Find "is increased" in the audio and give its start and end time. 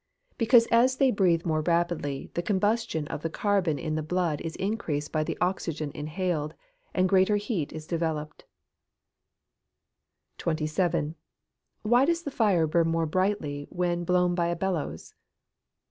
4.41-5.11